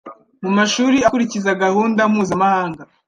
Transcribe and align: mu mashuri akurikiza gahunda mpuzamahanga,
mu 0.43 0.51
mashuri 0.57 0.97
akurikiza 1.07 1.51
gahunda 1.63 2.01
mpuzamahanga, 2.11 2.81